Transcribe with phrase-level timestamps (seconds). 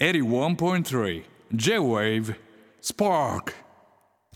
[0.00, 1.22] 81.3
[1.54, 2.34] J-Wave
[2.82, 3.52] Spark.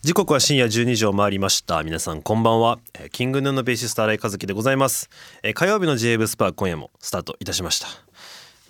[0.01, 1.83] 時刻は深夜12時を回りました。
[1.83, 2.79] 皆さんこんばんは。
[3.11, 5.09] キングヌーのベーシスト新井和樹でございます。
[5.55, 7.87] 火曜日の j w スパー今夜もスタートいたしました。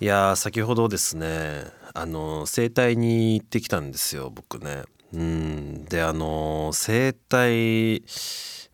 [0.00, 1.62] いやー先ほどですね
[1.94, 4.82] あのー整体に行ってきたんですよ僕ね。
[5.14, 5.84] うん。
[5.84, 8.02] であのー整体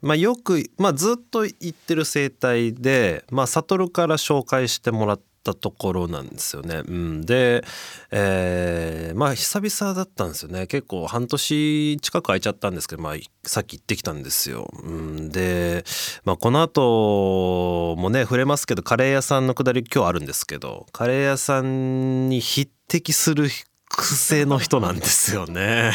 [0.01, 6.83] まあよく、まあ、ずっと行ってる整体でまあ悟から紹介してもらってたところなんですよね。
[6.87, 7.65] うん、で、
[8.11, 14.70] えーまあ久々だったんですよね結構半年近く空いちゃったんですけど、まあ、さっき行ってきたんですよ。
[14.83, 15.84] うん、で、
[16.25, 23.48] まあ、この後もね触れますけどカレー屋さんのくだり今日あるんですけどカレー屋さんに匹敵する
[23.89, 25.92] 癖の人なんですよね。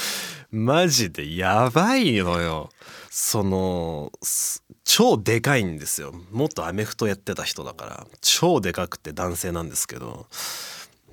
[0.50, 2.70] マジでやばいのよ。
[3.18, 4.12] その
[4.84, 6.12] 超でかいんですよ。
[6.32, 8.06] 元アメフトやってた人だから。
[8.20, 10.26] 超でかくて男性なんですけど。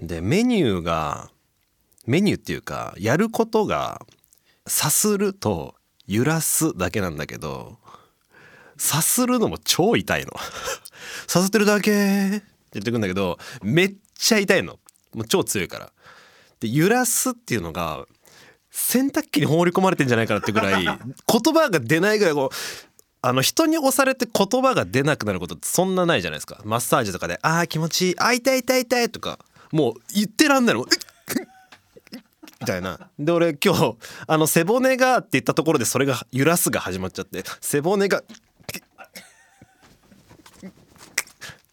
[0.02, 1.30] でメニューが
[2.06, 4.06] メニューっていうかやることが
[4.68, 7.78] さすると揺らすだけなんだけど
[8.76, 10.34] さするのも超痛いの。
[11.26, 14.78] さすってるだけって言ってくんだけどめっちゃ痛いの。
[15.14, 15.94] もう超強いから。
[16.60, 18.06] で揺らすっていうのが
[18.76, 20.96] 洗濯機に放り込まれてんじゃないかなってぐらい言
[21.54, 22.56] 葉が出ないぐらいこう
[23.22, 26.60] あの人に押されて言葉が出なくなることってそんなないじゃないですか。
[26.66, 28.16] マッサージとかで「あー気持ちいい。
[28.18, 29.38] あ痛い痛い痛い」とか
[29.72, 30.86] もう言ってらんないの。
[32.60, 33.00] みたいな。
[33.20, 38.24] で俺今日あの背骨がって言ったところでそれが揺らすが始まっちゃって背骨が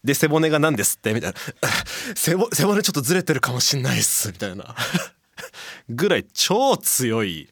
[0.03, 1.13] で背骨が何ですって？
[1.13, 1.39] みたいな。
[2.15, 4.29] 背背骨ちょっとずれてるかもしんないっす。
[4.29, 4.75] みたいな。
[5.89, 7.49] ぐらい超強い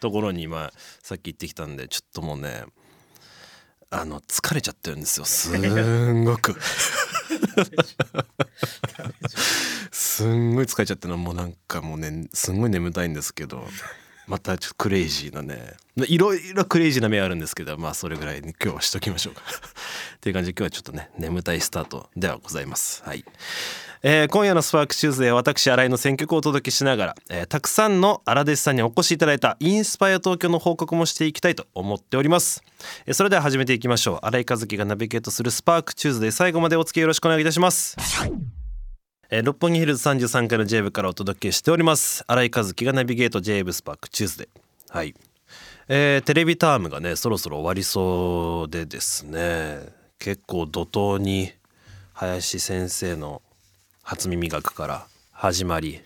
[0.00, 2.64] ところに今さっき行ってきたんでちょっともうね
[3.90, 5.26] あの疲れちゃってるんですよ。
[5.26, 6.56] すんごく。
[9.90, 13.66] すんごい疲れちゃってるのもうなんかもうねすんごい眠たいんですけど
[14.28, 15.74] またちょっとクレイジーなね。
[16.06, 19.42] いろいろクレイジーな面あるんですけどまあそれぐらいに今日はしときましょうか。
[20.16, 23.02] っていう感じで今日はちょっとね眠たいスタートではございます。
[23.04, 23.24] はい。
[24.02, 32.62] えー今夜のスパークチューズデーは私新井の選曲をお届けしながら、えーたくさんの荒弟子さんにお越しいただいたインスパイア東京の報告もしていきたいと思っております、
[33.04, 34.26] えーそれでは始めていきましょう。
[34.26, 37.94] 新井和樹がナビゲートするスパークチューズデー最後までお付き合いよろしくお願いいたします。
[39.28, 42.24] えー六本木ヒルズ33階の J 部からお届けしております。
[42.26, 45.14] 新井和樹がナビゲート J 部スパークチューズデーはい。
[45.88, 49.80] えーテレビタームがねそろそろ終わりそうでですね。
[50.18, 51.52] 結構怒涛に
[52.14, 53.42] 林先生の
[54.10, 56.00] 初耳学から始まり、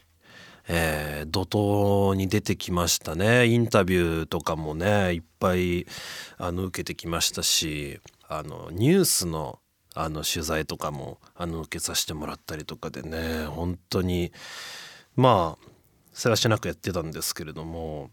[0.68, 5.86] えー怒涛に出てきましたねインタビューとかもねいっぱい
[6.36, 7.98] あの受けてきましたし
[8.28, 9.58] あのニュースの
[9.94, 14.32] あの取材とかもあの受けさせてもらったりとかでね本当に
[15.16, 15.68] まあ
[16.12, 18.10] せわしなくやってたんですけれども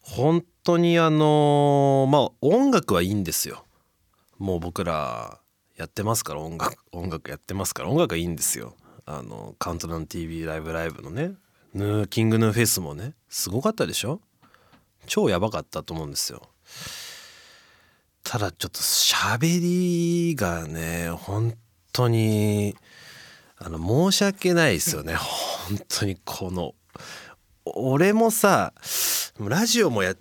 [0.00, 3.66] 本当にあのまあ音楽はいいんですよ。
[4.38, 5.38] もう僕ら
[5.76, 8.74] やってますから音楽音楽やってますから音楽はいいんですよ。
[9.06, 11.32] あのカウントダウン TV ライブライブのね
[11.74, 14.20] ヌーキングヌーフェスもねすごかったでしょ？
[15.06, 16.42] 超やばかったと思うんですよ。
[18.22, 21.54] ただちょっと喋りがね本
[21.92, 22.74] 当に
[23.58, 26.74] あの申し訳ないですよね本当にこの
[27.66, 28.72] 俺もさ
[29.38, 30.16] ラジオもやっ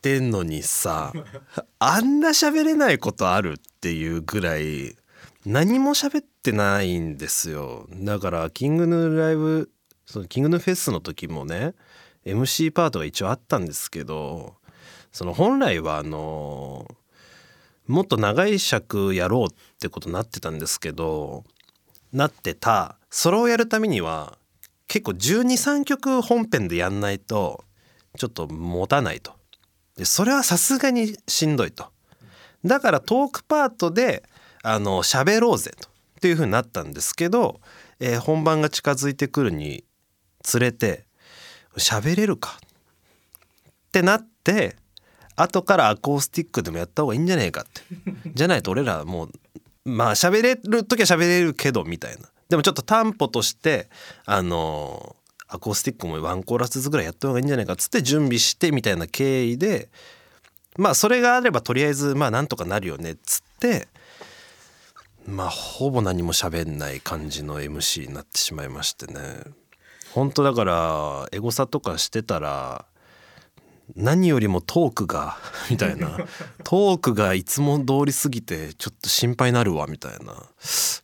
[0.00, 1.12] てんのにさ
[1.78, 4.96] あんな喋れないことあるっていうぐらい
[5.44, 7.86] 何も喋ってないんですよ。
[7.92, 9.70] だからキングヌーライブ
[10.06, 11.74] そのキングヌーフェスの時もね
[12.24, 14.54] MC パートが一応あったんですけど
[15.12, 16.88] その本来はあの
[17.86, 21.44] もっと長い尺やろうってことになってたんですけど
[22.12, 22.96] なってた。
[23.10, 24.38] それをやるためには
[24.86, 27.64] 結構123曲本編でやんないと
[28.16, 29.32] ちょっと持たないと。
[29.96, 31.88] でそれはさすがにしんどいと。
[32.64, 34.24] だからトークパートで
[34.62, 35.89] あの喋ろうぜと。
[36.20, 37.62] っていう風になったんですけど、
[37.98, 39.84] えー本番が近づいてくるに
[40.42, 41.06] つれて
[41.78, 42.58] 喋れるか？
[42.60, 44.76] ってなって
[45.34, 47.80] 後からアコースティックでもやった方がいいんじゃねえかって。
[48.34, 49.30] じゃないと俺らもう
[49.90, 52.28] まあ喋れる時は喋れるけどみたいな。
[52.50, 53.88] でもちょっと担保として
[54.26, 55.16] あの
[55.48, 59.88] アコースティックもワンコーラスずつぐらいやった方がいいんじゃないかっつって準備してみたいな経緯で
[60.76, 63.88] まあそれがあればとりあえずまあなんとかなるよねっつって
[65.26, 69.20] まあほぼ何も喋んない感じの MC になってしまいましてね。
[70.12, 72.84] 本当だからエゴサとかしてたら
[73.96, 75.36] 何よりもトークが
[75.70, 76.18] みたいな。
[76.64, 80.34] トークがいつも通り過ぎてちょっと心配になるわみたいな。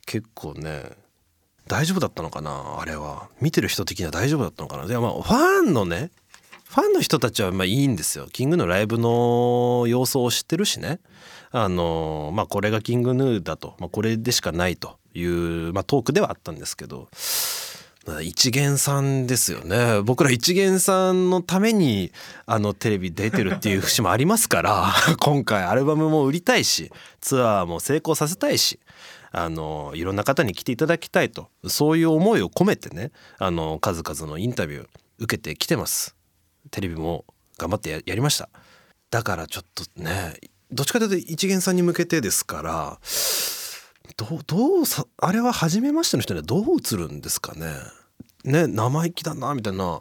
[0.06, 0.90] 結構ね
[1.66, 3.28] 大丈夫だったのかなあれは。
[3.40, 4.86] 見てる人的には大丈夫だったのかな。
[4.86, 6.10] でもまあファンのね
[6.68, 8.28] ファンの人たちはまあいいんですよ。
[8.32, 11.00] キングのライブの様子を知ってるしね。
[11.50, 17.08] あのまあこれがキングヌーだと、まあ、これでしかないという、まあ、トークではあったんですけど
[18.22, 20.00] 一元さんですよね。
[20.02, 22.12] 僕ら一元さんのために
[22.46, 28.78] あのテレビ出てるっていう節もありますから 今回アルバムも売りたいしツアーも成功させたいし
[29.32, 34.88] あのいろんな方に来ていただきたいとそういう思いを込めてねあの数々のインタビュー
[35.18, 36.14] 受けてきてます。
[36.70, 37.24] テレビも
[37.58, 38.48] 頑張ってやりました。
[39.10, 40.36] だからちょっとね
[40.72, 42.98] どっちかというと一元さんに向けてですから
[44.16, 47.66] どどうさあれは初めましての人にはどう映るんですかね？
[48.44, 50.00] ね生意気だなみたいな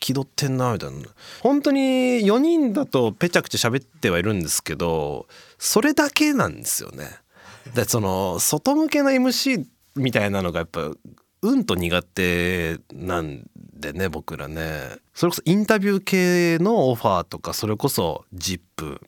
[0.00, 0.96] 気取ってんなみたいな。
[1.40, 5.26] 本当に4人だとぺちゃくちゃ喋ってはいるんですけど
[5.58, 7.08] それだけなんですよね。
[7.74, 10.90] でその外向けの MC みたいなのがやっぱ
[11.42, 13.44] うんと苦手なん
[13.74, 14.96] でね僕らね。
[15.14, 19.00] それこそインタビュー系のオファーとかそれこそ「ZIP」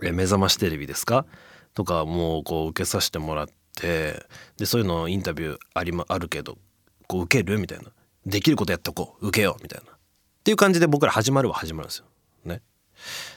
[0.00, 1.26] 目覚ましテレビですか？
[1.74, 4.26] とかもうこう受けさせてもらって
[4.56, 6.58] でそういうのインタビューあり、ま、あるけど
[7.06, 7.84] こう受けるみたいな
[8.24, 9.96] できることやっておこう受けようみたいなっ
[10.44, 12.06] ていう感じで僕ら始まるは始まるんですよ。
[12.44, 12.62] ね、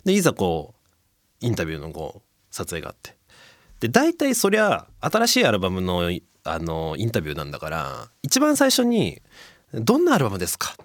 [0.06, 0.74] でいざこ
[1.42, 2.22] うインタビューのこう
[2.52, 3.16] 撮影があって
[3.80, 6.12] で大体そりゃ新しいアルバムの
[6.46, 9.22] あのインタビューなんだから一番最初に
[9.74, 10.76] 「どんなアルバムですか?」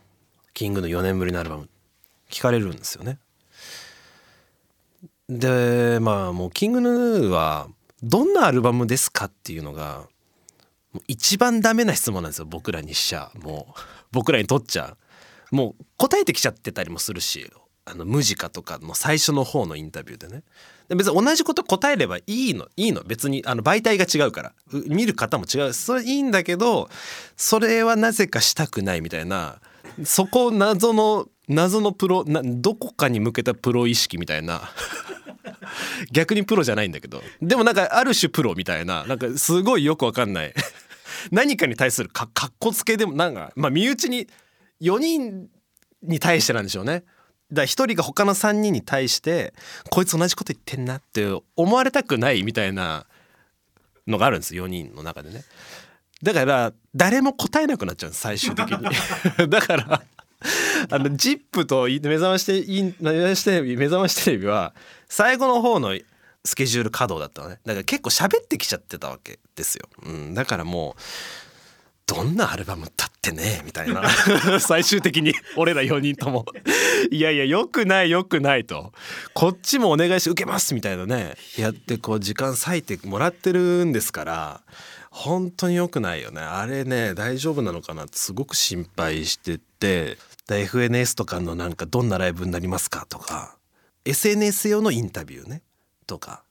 [0.55, 1.69] キングの4年ぶりのアルバム
[2.31, 3.19] 聞かれるんですよね。
[5.29, 7.69] でまあもうキングヌーは
[8.03, 10.07] どんなアルバムですかっていうのが
[11.09, 13.31] 一番ダメな質問なんですよ僕らにしちゃ。
[13.43, 13.81] もう
[14.13, 14.97] 僕らにとっちゃ。
[15.51, 17.51] もう答えてきちゃってたりもするし
[17.85, 20.43] あのムジカとかの最初の方のインタビューでね。
[20.89, 23.03] で別に同じこと答えればいいのいいの。
[23.03, 24.53] 別にあの媒体が違うから。
[24.87, 25.73] 見る方も違う。
[25.73, 26.89] それいいんだけど
[27.37, 29.61] それはなぜかしたくないみたいな。
[30.05, 34.71] そこ謎の謎のプロなどこかに向けたプロ意識みたいな。
[36.13, 37.23] 逆にプロじゃないんだけど。
[37.41, 39.05] でもなんかある種プロみたいな。
[39.05, 40.55] なんかすごいよくわかんない。
[41.31, 44.29] 何かに対するかかっこつけでもなんかまあ身内に
[44.81, 45.49] 4人
[46.03, 47.05] に対してなんでしょうね。
[47.53, 49.55] だから1人が他の3人に対して
[49.91, 51.27] こいつ同じこと言ってんなって
[51.57, 53.07] 思われたくないみたいな
[54.07, 55.45] のがあるんです4人の中でね。
[56.23, 58.89] だから誰も答えなくなっちゃうんです最終的に。
[59.49, 60.03] だから
[60.91, 62.61] あの ZIP と目覚ましテ
[63.53, 64.75] レビ目覚ましテレビは
[65.09, 65.97] 最後の方の
[66.45, 67.61] スケジュール稼働だったのね。
[67.65, 71.01] だから結構喋ってきちゃってたわけですよ、うん、だからもう
[72.07, 74.03] どんなアルバムだってねみたいな。
[74.61, 76.45] 最終的に俺ら4人とも。
[77.11, 78.93] いやいやよくないよくないと。
[79.33, 81.35] こっちもお願いし受けますみたいなね。
[81.57, 84.61] やってこう時間割いてもらってるんですから
[85.11, 86.43] 本当に良くないよね。
[86.43, 88.05] あれね大丈夫なのかな？
[88.05, 90.19] ってすごく心配してて
[90.49, 93.57] FNS とかのなんかどんなライブになりますかとか
[94.05, 95.63] SNS 用のインタビューね
[96.07, 96.45] とか。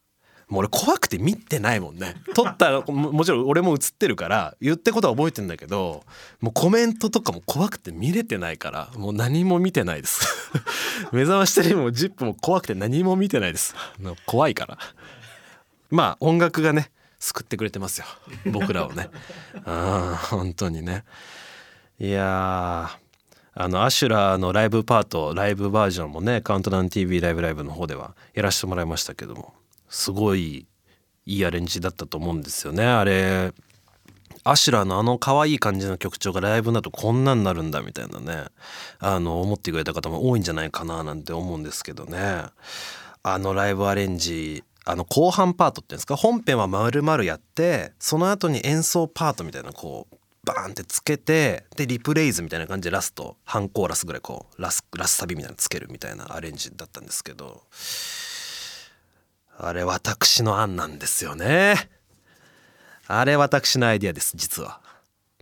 [0.50, 2.16] もう俺怖くて見てないもんね。
[2.36, 6.04] 撮ったら もちろん俺も映ってるから言ってことは覚えてんだけど
[6.42, 10.22] もうコメントとかも怖くて見れてないからもう何も見てないです。
[11.12, 13.74] 目覚ましテレビも ZIP も怖くて何も見てないです。
[14.26, 14.78] 怖いから。
[15.90, 18.06] まあ音楽がね救ってくれてますよ。
[18.52, 19.10] 僕らをね。
[19.66, 21.04] あ本当にね。
[22.00, 22.92] いや
[23.56, 29.54] あのアシュラーのライブパートライブバージョンもねカウントダウン TV ライブライブの方ではやらせてもらいましたけども
[29.90, 30.66] すごい
[31.26, 32.86] いいアレンジだったと思うんですよね。
[32.86, 33.54] あれ
[34.44, 38.46] アシュラーのあの可愛い感じの曲調がライブだとこんなになるんだみたいなね
[39.00, 42.44] あの思ってくれた方も多いんじゃないかななんて思うんですけどね。
[43.26, 57.64] あのライブアレンジあの後半パートっていうんですか本編は丸々やってその後に演奏パートみたいなこうバーンってつけてでリプライズみたいな感じでラスト半コーラスぐらいこうラスラスサビみたいなのつけるみたいなアレンジだったんですけど
[59.58, 61.90] あれ私の案なんですよね。
[63.08, 64.82] あれ私のアイディアです実は。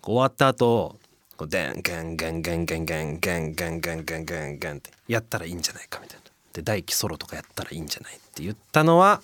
[0.03, 0.99] 終わった後
[1.37, 6.31] こうデンゲンゲンゲンゲンゲンゲンゲンゲンゲンゲンゲンってやったらいいんじゃないかみたいな。
[6.53, 9.21] で大希ソロとかやったらいいんじゃないって言ったのは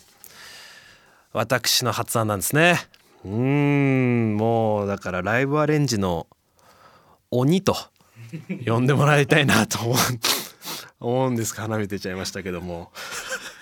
[1.34, 2.80] 私の発案なんですね。
[3.26, 6.28] うんもうだからライブアレンジの
[7.32, 7.76] 鬼と
[8.66, 9.80] 呼んでもらいたいなと
[11.00, 11.64] 思うんですか。
[11.64, 12.92] 花見出ちゃいましたけども。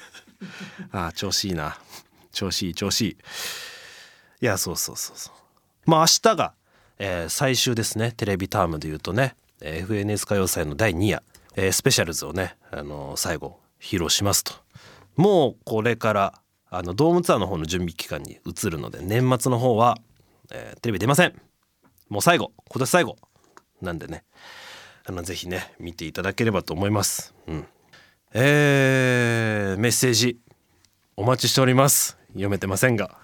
[0.91, 1.77] ああ調子いいな。
[2.31, 3.17] 調子いい調子いい。
[4.41, 5.89] いやそうそうそうそう。
[5.89, 6.53] まあ明日が、
[6.99, 8.11] えー、最終ですね。
[8.11, 9.35] テレビタームで言うとね。
[9.61, 11.23] FNS 歌謡祭の第2夜、
[11.55, 14.53] えー、スペシャルズをね、あのー、最後披露しますと。
[15.15, 19.97] もうこれからあのドームツアーの方の準備期間に移るので年末の方は、
[20.51, 21.33] えー、テレビ出ません。
[22.09, 23.15] もう最後今年最後
[23.81, 24.23] なんでね。
[25.07, 27.33] あのぜひね見ていただければと思います。
[27.47, 27.65] うん。
[28.33, 30.39] えー、メッセージ
[31.15, 32.17] お待ちしております。
[32.29, 33.17] 読めてませんが。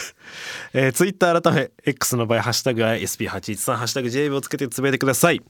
[0.72, 5.40] えー、ツイッター改め X の場合ハッシュタグは SP813 ハッシュタグ JB をつけてつぶやいてください、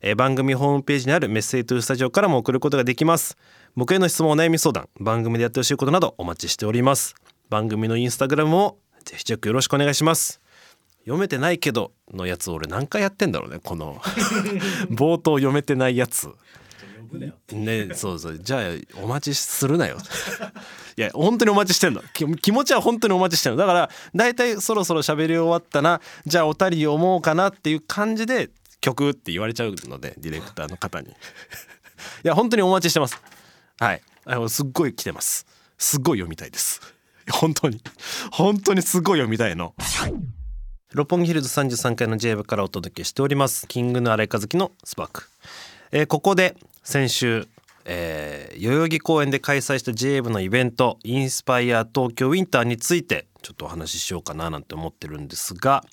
[0.00, 3.36] えー、番組ホームページにあるメッセージトゥースタジオからも送ることができます。
[3.76, 7.14] 僕への質問お悩み相談番組でやってほしいことなどお待ちしております。
[7.48, 10.40] 番組のインスタグラムもぜひチェックよろしくお願いします。
[11.00, 14.00] 読めてないけどのやつ俺何回やってんだろうねこの。
[14.90, 16.28] 冒頭読めてないやつ。
[17.52, 18.38] ねそうそう。
[18.38, 19.98] じゃあお待ちするなよ。
[20.96, 22.02] いや本当にお待ちしてんの。
[22.12, 23.58] 気持ちは本当にお待ちしてんの。
[23.58, 26.00] だから大体そろそろ喋り終わったな。
[26.26, 28.50] じゃあおたり読もうかなっていう感じで
[28.80, 31.08] 曲って言われちゃうのでディレクターの方に。
[31.10, 31.12] い
[32.24, 33.20] や本当にお待ちしてます
[33.80, 34.02] はい。
[34.26, 35.46] あのすっごい来てます。
[35.78, 36.82] すっごい読みたいです。
[37.32, 37.80] 本当に。
[38.30, 39.74] 本当にすごい読みたいの。
[40.92, 43.66] 六本木ヒルズ33階の J 部からお届けしております。
[43.66, 45.30] キングの荒井和樹のスパーク、
[45.92, 47.48] えー、ここで先週、
[47.86, 55.86] えー、代々木公園で開催した J 部のイベントインスパイア東京ウィンターについてちょっとお話ししようかななんて思ってるんですが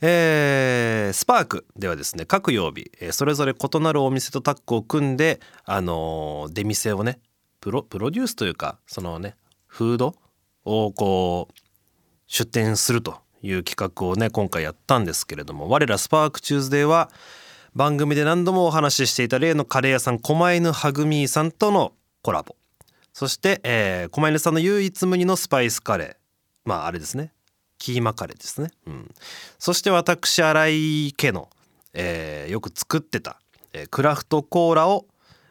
[0.00, 7.18] えー、スパークではですね各曜日、それぞれ異なるお店とタッグを組んで、あのー、出店をね
[7.60, 9.36] プロプロデュースというかそのね
[9.66, 10.14] フード
[10.64, 11.54] をこう
[12.26, 17.10] 出店するという企画をね今回やったんですけれども我らスパークチューズデーは
[17.74, 22.56] 番組で何度もお話ししていた例のカレー屋さん狛犬ハグミーさんとのコラボ。
[23.12, 26.16] そして、えー、狛犬さんの唯一無二のスパイスカレー。
[26.64, 27.32] まああれですね。
[27.78, 29.14] キーマカレーですね、うん、
[29.58, 31.48] そして私新井家の、
[31.94, 33.40] えー、よく作ってた、
[33.72, 35.06] えー、クラフトコーラを、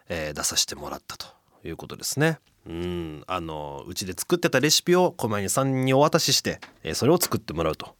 [0.08, 1.26] えー、出させてもらったと
[1.64, 2.38] いうことですね。
[2.68, 3.24] うん。
[3.26, 7.94] あのうちで作ってたレシピを狛犬さんにお渡しして、えー、それを作ってもらうと。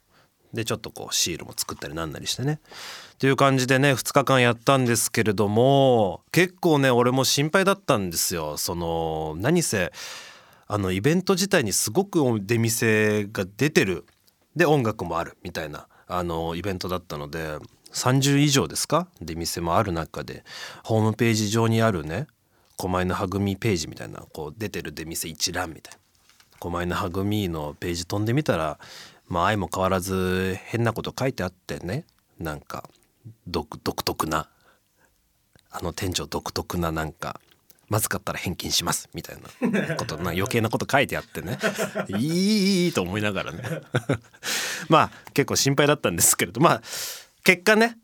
[0.52, 2.60] でちょっとこうシールも作ったりなんなりしてね。
[3.14, 8.56] っていう感じでね2日間やったんですけれども結構ね俺も心配だったんですよ。
[8.56, 9.92] その何せ
[10.68, 14.04] あのイベント自体にすごく出店が出てる
[14.56, 17.58] で音楽もあるみたいなあのイベントだったので
[17.92, 19.08] 30以上ですか？
[19.20, 20.44] 出店もある中で
[20.82, 22.26] ホームページ上にあるね
[22.76, 26.00] 狛犬はぐみページみたいなこう出てる出店一覧みたいな。
[26.58, 28.78] 狛犬はぐみのページ飛んでみたら
[29.28, 32.04] まあ相も変わらず変なこと書いてあってね
[32.38, 32.88] なんか
[33.46, 34.48] 独特な
[35.70, 37.40] あの店長独特ななんか
[37.88, 39.36] まずかったら返金しますみたい
[39.70, 41.58] なことな余計なこと書いてあってね。
[42.08, 43.62] いいいいと思いながらね。
[44.88, 46.82] まあ結構心配だったんですけれどまあ
[47.44, 47.98] 結果ね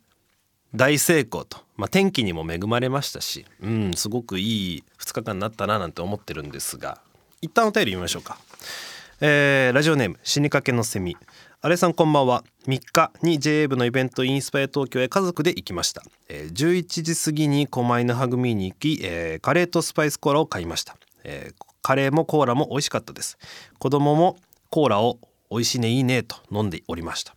[0.74, 6.98] 大成功と、まあ、天気にも恵まれましたし、うん、すごくいい2日間になったななんて思ってるんですが
[7.42, 8.38] 一旦お便り読みましょうか、
[9.20, 11.16] えー、ラジオネーム死にかけのセミ。
[11.64, 12.42] あれさんこんばんは。
[12.66, 23.38] 3日に JA 部のイベントインスパイア東京へ家族で行きました、えー、11時過ぎに狛犬ハグミに行き、えー、カレーとスパイスコーラを買いました、えー、カレーもコーラも美味しかったです。
[23.78, 24.38] 子供も
[24.70, 25.20] コーラを
[25.52, 27.36] 美味しいねいいねと飲んでおりました。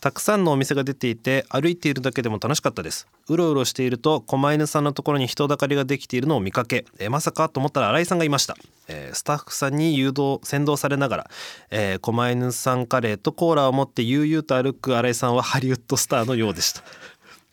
[0.00, 3.06] たくさんのお店が出ていて歩いているだけでも楽しかったです。
[3.28, 8.56] うろうろしていると狛犬さんのところに人だかりができているのを見かけえまさかと思ったら新井さんがいました、
[8.86, 11.30] えー、スタッフさんに誘導先導されながら、
[11.70, 16.82] えー、狛犬さんカレーとコーラを持って悠々と歩く新井さんはハリウッドスターのようでした。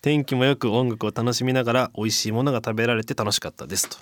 [0.02, 3.98] 天気もよく音楽を楽しみながら美味しいものが食べられて楽しかったですと。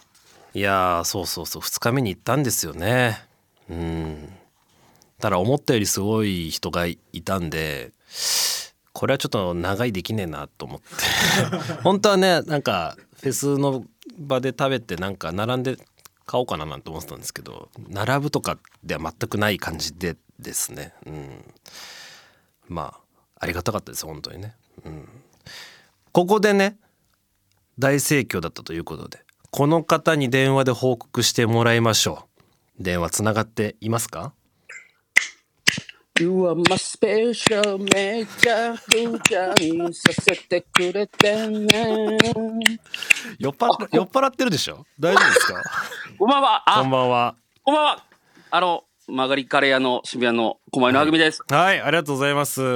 [0.53, 3.25] いやそうそうそう2日目に行ったんですよね。
[3.69, 4.29] うん。
[5.19, 7.93] ただ思ったよりすごい人がいたんで
[8.91, 10.87] これはちょっと長いできねえなと思って。
[11.83, 13.85] 本当はねなんかフェスの
[14.17, 15.77] 場で食べてなんか並んで
[16.25, 21.53] 買おうかななんて思ってたんですけど並ぶとかでは全くない感じでですね、うん、
[22.67, 22.99] まあ
[23.39, 24.55] ありがたかったです本当にね、
[24.85, 25.09] うん、
[26.11, 26.77] ここでね
[27.79, 32.25] 大盛況だったということでこの方に電話で報告してもらいましょ
[32.79, 32.83] う。
[32.83, 34.33] 電話つながっていますか？
[36.19, 42.17] You are my special めちゃくちゃにさせてくれてね。
[43.39, 44.85] 酔っ払酔っ払ってるでしょ？
[44.99, 45.61] 大丈夫ですか？
[46.19, 46.63] こんばんは。
[46.67, 47.35] こんばんは。
[47.63, 48.03] こんばんは。
[48.51, 51.65] あの、曲がりカレー屋の渋谷の狛江のはぐみです、はい。
[51.65, 52.61] はい、ありがとうございます。
[52.61, 52.69] あり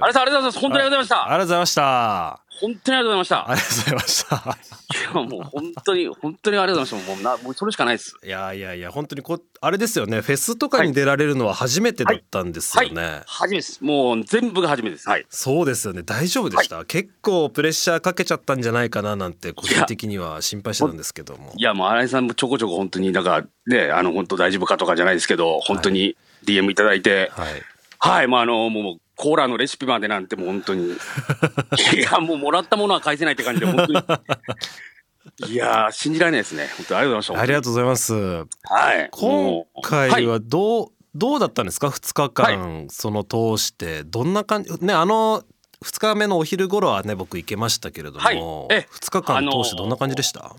[0.00, 0.58] がとうございます。
[0.60, 1.22] 本当にありがとうございました。
[1.22, 2.40] ありがとうございました。
[2.60, 3.50] 本当にありがとうございました。
[3.50, 4.36] ありがとうございました。
[4.36, 7.14] いや、もう本当に、本当にありがとうございました。
[7.14, 8.16] もうな、もうそれしかないです。
[8.22, 10.20] いやいやいや、本当にこ、あれですよね。
[10.20, 13.02] フェスとかに出られるのは初めてだったんですよね。
[13.02, 13.82] はいはい、初めです。
[13.82, 15.08] もう全部が初めてです。
[15.08, 15.26] はい。
[15.30, 16.02] そうですよね。
[16.02, 21.52] 大丈夫でした、はい、結構プレッシャーかけちゃったんじゃないかななんて、個人的には心配してたんですけども。
[21.56, 27.62] いや、もう新井さんもちょこちょこ本当に、なんか、ね、あの、本当大丈夫かとかじゃないですけど、本当に DM いただいて、はい。
[28.02, 30.94] はい、まあ、あの、もう、コーラのレシピまでなんてもう本当に。
[31.94, 35.52] いや、もうもらったものは返せないって感じで、本当に。
[35.52, 36.70] いやー、信じられないですね。
[36.78, 37.40] 本当にありがとうございました。
[37.42, 38.46] ありがとうございますは
[38.94, 39.08] い。
[39.12, 45.42] 今回はどう、どうだったんですか？2日間、その通してどんな感じねあの
[45.84, 48.36] 2日目のお昼頃はね僕行けましたけれども、はい
[48.70, 50.54] え2日間通してどんな感じでした、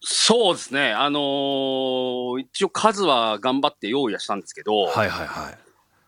[0.00, 0.92] そうですね。
[0.92, 5.65] あのー一応数は頑張って用意はしたんですけど、はいはいはい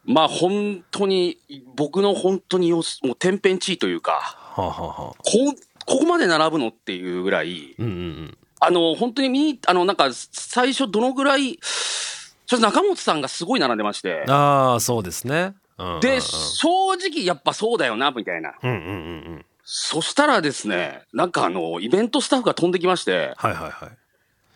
[0.09, 1.37] まあ本当に、
[1.77, 8.39] 僕の本当によすもう天変地異というか、はあ、はあはあ、こんここまで並ぶのっていうぐらい、うんうんうん。
[8.61, 18.55] あの、本当に見に、あの、なんか、最初どのぐらい、ちょっと中本さんがすごい並んでまして、ああそうですね、うんうんうん、で、正直やっぱそうだよな、みたいな。
[18.63, 18.91] うんうんうんう
[19.37, 19.45] ん。
[19.63, 23.91] そしたらですね、なんかあの、イベントスタッフが飛んできまして、はいはいはい。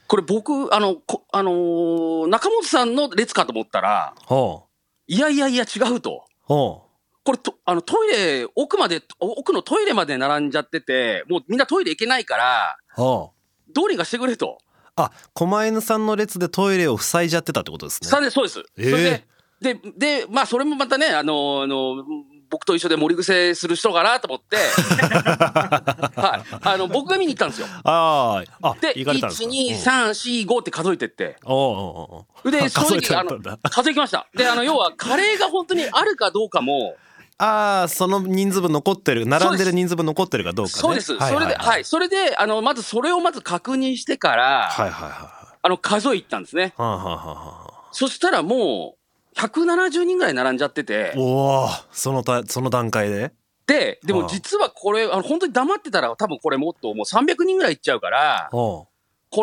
[0.07, 4.72] これ僕、あの、こあのー中本さんの列かと思ったら、ほう
[5.07, 6.25] いやいやいや違うと。
[6.43, 6.89] ほ
[7.25, 13.33] これと、あの、トイレ、奥まで、奥のトイレまで並んじゃってて、もうみんなトイレ行けないから、うほ
[13.69, 14.59] うどうにかしてくれと。
[14.97, 18.61] あ狛犬さんの列でトイレを塞いじゃってたってことですねそうです。
[18.77, 22.05] ええそれで、で、で、まあ、それもまたね、あの、あの、
[22.53, 24.57] 僕と一緒で盛り癖する人かなと思って、
[26.21, 26.55] はい。
[26.63, 27.67] あの、僕が見に行ったんですよ。
[27.83, 31.39] あああで、行かれたんですか？1、2、3、4、5って数えてって。
[31.45, 33.41] おうおで、 正直、あの
[33.71, 34.27] 数えきました。
[34.35, 36.95] で、あの、要は、カレーが本当にあるかどうかも、
[37.39, 41.17] ああその人数分残ってる並んでる人数分残ってるかどうかねそうです。
[41.17, 41.85] それで、はい。
[41.85, 46.75] それで、あの、まずそれをまず確認してから、はいはいはあの、数え行ったんですね。
[46.77, 49.02] はあはあはあそしたらもう、
[49.37, 53.33] 170人ぐらい並んじゃってて、おおそのたその段階で？
[53.67, 58.89] で、ではあも実はこれ、あの、本当に黙ってたら多分これもっともう300人ぐらいいっちゃうから、こ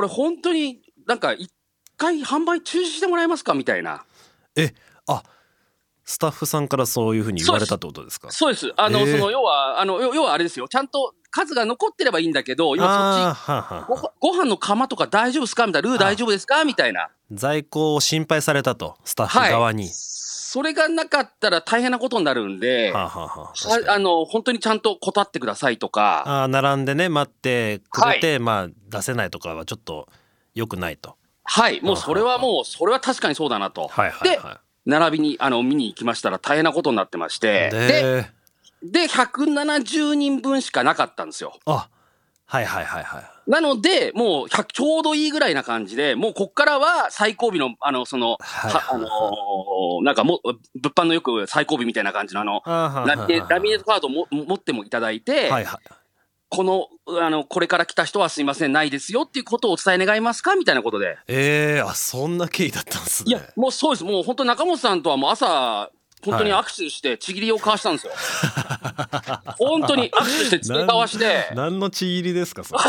[0.02, 1.52] れ本当になんか一
[1.98, 4.04] 回販売中止してもらえますかみたいな。
[4.56, 4.74] え
[5.08, 5.24] あ
[6.04, 8.32] スタッフさんからそういうふうに言われたってことですか？
[8.32, 8.72] そうです。
[8.78, 10.68] あの、その、要は、あの、要要はあれですよ。
[10.68, 13.36] ちゃんと数が残ってればいいんだけど、今
[13.86, 15.68] そっち、ごご飯の釜とか大丈夫ですか？
[15.68, 16.00] みたいな、ルー。
[16.00, 16.64] 大丈夫ですか？
[16.66, 17.10] みたいな。
[17.32, 23.54] 在庫を心配されたとスタッフ側に、それがなかったら大変なことになるんで、はあはあは
[23.94, 30.08] あの、本当にちゃんと断ってくださいとか、ああ並んでね待ってくれて、まあ出せないとかはちょっと
[30.56, 31.16] 良くないと。
[31.44, 33.88] はい、もうそれはもう、それは確かにそうだなと。
[33.88, 38.30] はいはいで、は並びに、あの、見に行きましたら大変なことになってましいて、で、
[38.84, 41.54] でで、170人分しかなかったんですよ。
[41.66, 41.90] あ
[42.46, 53.16] はいはいはいはいなので、もう100ちょうどいいぐらいな感じで、もうこっからは最後尾の、あの、その、はいはあのーなんかも、物販のよく最後尾みたいな感じのあの、あラ
[53.60, 55.94] ミネートカードをも持ってもいただいて、はいはい
[56.52, 56.88] この、
[57.22, 60.56] あの、これから来た人はすいません、ないですよっていうことをお伝え願いますか？
[60.56, 61.18] みたいなことで。
[61.28, 64.04] ええあそんな経緯だったんですねいや、もうそうです。
[64.04, 65.92] もう本当中本さんとはもう朝、
[66.24, 68.14] 本当に握手して、ちぎりを交わしたんですよ。
[69.58, 72.82] 本当に握手して、ちぎり交わして、 何のちぎりですかそれ。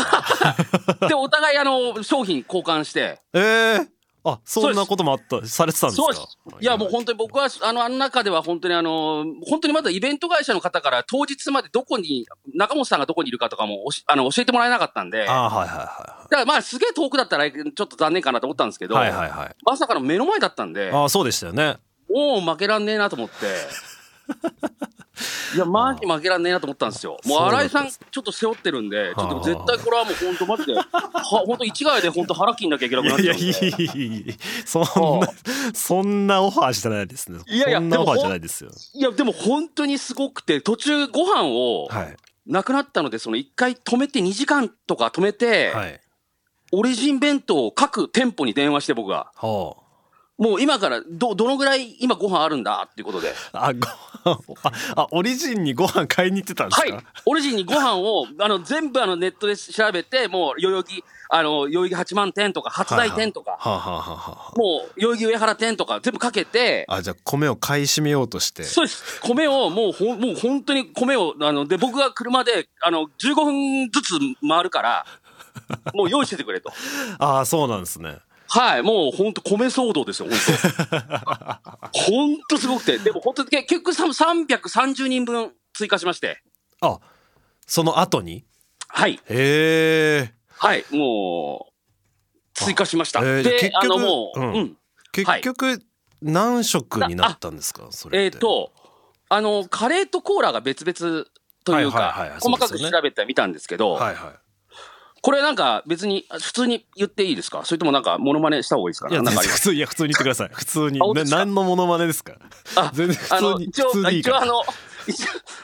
[1.07, 3.87] で、お互いあの、商品交換して、ええ
[4.23, 6.57] あそんなこともあったされてたんですか？
[6.59, 19.29] いや、もう本当に僕は、あの、あの中では本当にあの、本当にまだイベント会社の方から当日までどこに、中本さんがどこにいるかとかもおしあの教えてもらえなかったんで、だかあはいはらまあすげえ遠くだったらちょっと残念かなと思ったんですけど、いはいはいはい。
[19.31, 21.77] はいまさかの目の前だったんで、あそうでしたよね
[22.11, 23.35] もう負けらんねえなと思って。
[25.53, 27.19] いや、マジ負けらんねえなと思ったんですよ。
[27.25, 30.83] もう新井さん、ちょっと背負ってるんで、ちょっと絶対これはもう本当マジで、は
[31.23, 33.45] 本当一概で本当腹切んなきゃいけなくなっちゃうんで。
[33.45, 34.33] いやいやいや
[34.65, 35.27] そんな
[35.73, 42.15] そんなオファーしてないですねいやいやオファーじゃないですよいや、でも本当にすごくて、途中ご飯をはい
[42.47, 45.99] なくなったので、その一回止めて2時間とか止めて、はい
[46.73, 49.83] オリジン弁当を各店舗に電話して僕が、ほう
[50.41, 53.31] もう今からど、どのぐらい今ご飯あるんだっていうことで。
[53.53, 53.87] あご
[54.23, 54.37] あ
[54.95, 56.95] あオリジンにご飯買いに行ってたんですか？
[56.95, 57.03] はい。
[57.25, 69.21] オリジンにご飯を、あの、全部あのネットで調べて、もう、代々木、あの、代々木八幡店とか、初台店とか、はあ、はあはあはもう、代々木上原店とか、全部かけて、あ、あじゃあ米を買い占めようとしてそうです。
[69.21, 75.05] 米を、もう、ほん、もう本当に米を、あの、で、僕が車で、あの、15分ずつ回るから、
[75.93, 76.71] もう用意しててくれと。
[77.19, 78.17] ああそうなんですね
[78.53, 80.37] はい、もう本当米騒動ですよ、本
[80.91, 81.89] 当。
[81.97, 82.97] 本当すごくて。
[82.97, 86.43] でも本当結局さ330人分追加しまして。
[86.81, 86.99] あ
[87.65, 88.43] その後に？
[88.89, 91.73] はい、へえはい、もう、
[92.53, 93.21] 追加しました。
[93.21, 94.77] で、結局あのもう、ううんん。
[95.13, 95.81] 結局
[96.21, 98.35] 何食になったんですかそれって？
[98.35, 98.73] えっ、と、
[99.29, 101.25] あの、カレーとコーラが別々
[101.63, 104.33] というか、はいはいはい細かく調べてみたんですけど、はいは
[105.21, 107.63] これなんか別に普通に言っていいですか？
[107.63, 109.09] それともなんかモノマネした方がいいですか？
[109.09, 110.49] いや、普通、 いや、普通に言ってください。
[110.53, 110.99] 普通に。
[111.29, 112.33] 何のモノマネですか？
[112.75, 113.65] あ、全然普通に。
[113.65, 114.63] 一応、一応あの、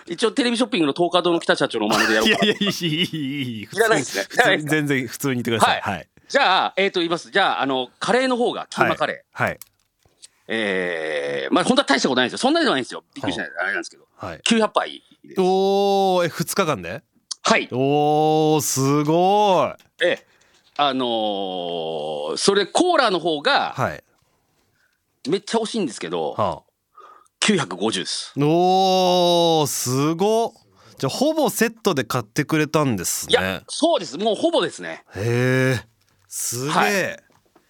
[0.06, 2.46] 一応テレビショッピングの東華堂の北社長の真似でやろうかな。
[2.46, 3.62] いやいや、いい、いい、いい。
[3.64, 4.58] いらないですね。
[4.60, 5.82] 全然普通に言ってください。
[5.82, 6.08] はい。
[6.30, 7.32] じゃあ、えっと、言います。
[7.32, 9.44] じゃあ、あの、カレーの方が、キーマカレー。
[9.44, 9.60] はい。
[10.50, 12.38] ええまあ、本当は大したことないんですよ。
[12.38, 13.04] そんなにはないんですよ。
[13.16, 13.50] びっくりしない。
[13.60, 14.06] あれなんですけど。
[14.16, 14.40] はい。
[14.46, 15.04] 900杯。
[15.38, 17.04] おー、え、2日間で？
[17.48, 17.70] はい。
[17.72, 20.28] おーすごいええ。
[20.76, 24.04] あのーそれ、コーラの方が、はい
[25.30, 26.64] めっちゃ惜しいんですけど、は
[27.40, 28.34] 950です。
[28.36, 30.52] あおーすごっ
[30.98, 34.18] じゃあほぼセットで買ってくれたんですいやね、そうです。
[34.18, 35.06] もうほぼですね。
[35.16, 35.88] へえ
[36.28, 37.24] すげえ、はい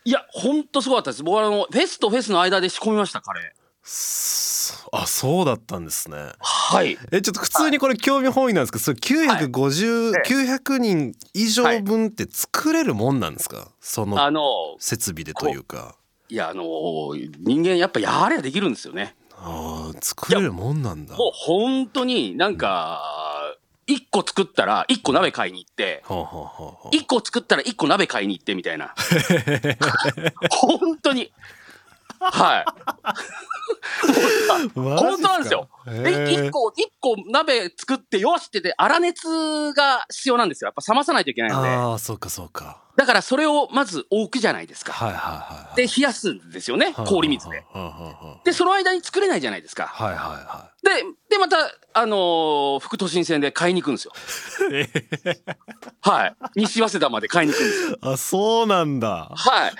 [0.05, 1.23] いや、ほんとすごかったです。
[1.23, 3.66] 僕はあの、フェスとフェスの間で仕込みました、カレー。
[3.87, 6.97] す あそうだったんですねはい。
[7.11, 13.69] えちょっと普通にこれ興味本位なんですけどそれ950、はい900人以上分って作れるもんなんですか？
[13.79, 14.41] そのあの、
[14.79, 15.95] 設備でというか
[16.29, 16.63] いや、あの
[17.39, 19.15] 人間やっぱやればできるんですよね。
[19.39, 23.01] あー作れるもんなんだもう本当になんか、
[23.85, 26.03] 一個作ったら一個鍋買いに行って、
[26.91, 28.93] 一個作ったら一個鍋買いに行ってみたいな。
[30.51, 31.31] 本当に。
[32.19, 32.65] はい。
[34.73, 35.69] 本当なんですよ。
[35.87, 40.67] へで、ー一個、一個鍋作ってよしってて、粗熱が必要なんですよ。
[40.67, 41.69] やっぱ冷まさないといけないので。
[41.69, 44.91] ああそうかそうかだからそれをまず置くじゃないですか。
[44.91, 46.93] はいはいはいで、冷やすんですよね。
[46.93, 47.63] 氷水で。
[48.43, 49.85] で、その間に作れないじゃないですか。
[49.87, 51.57] はいはいはで、で、また、
[51.93, 54.13] あのー副都心線で買いに行くんですよ。
[56.01, 56.35] はい。
[56.55, 57.97] 西早稲田まで買いに行くんですよ。
[58.01, 59.71] あそうなんだはい。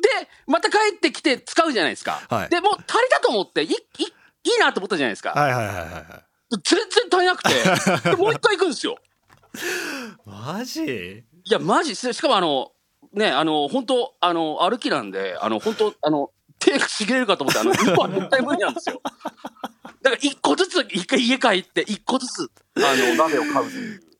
[0.00, 2.20] で、また帰ってきて使うじゃないですか。
[2.28, 5.30] はいで、もう足りたと思って、い、い、いいなと思ったじゃないですか。
[5.30, 6.04] はいはいはいはいはい
[6.62, 8.96] 全然足りなくて、でもう一回行くんですよ。
[10.24, 10.84] マジ？
[10.84, 12.72] いや、マジ、ししかもあの、
[13.12, 19.00] ね、あの、本当あの、歩きなんで、あの、本当あの、手がちぎれるかと思って、あの、一個は絶対無理なんですよ。
[20.02, 23.66] だから一個ずつ、一回家帰って、一個ずつ、あの、鍋を買う。